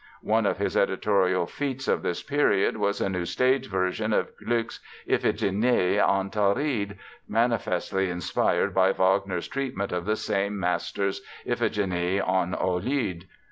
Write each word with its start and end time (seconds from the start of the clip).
One 0.23 0.47
of 0.47 0.57
his 0.57 0.75
editorial 0.75 1.45
feats 1.45 1.87
of 1.87 2.01
this 2.01 2.23
period 2.23 2.75
was 2.77 2.99
a 2.99 3.07
new 3.09 3.23
stage 3.25 3.67
version 3.69 4.13
of 4.13 4.29
Gluck's 4.43 4.79
Iphigénie 5.07 5.99
en 5.99 6.31
Tauride, 6.31 6.97
manifestly 7.27 8.09
inspired 8.09 8.73
by 8.73 8.93
Wagner's 8.93 9.47
treatment 9.47 9.91
of 9.91 10.05
the 10.05 10.15
same 10.15 10.59
master's 10.59 11.21
Iphigénie 11.45 12.15
en 12.17 12.55
Aulide. 12.55 13.25